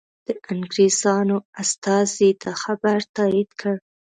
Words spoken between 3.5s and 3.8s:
کړ.